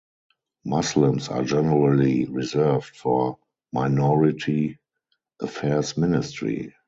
[0.65, 3.37] Muslims are generally reserved for
[3.71, 4.79] minority
[5.39, 6.73] affairs ministry.